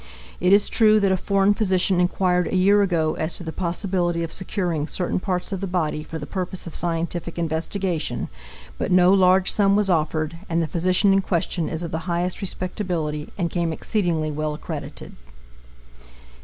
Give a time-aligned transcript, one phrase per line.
[0.39, 4.23] It is true that a foreign physician inquired a year ago as to the possibility
[4.23, 8.27] of securing certain parts of the body for the purpose of scientific investigation,
[8.79, 12.41] but no large sum was offered, and the physician in question is of the highest
[12.41, 15.15] respectability and came exceedingly well accredited."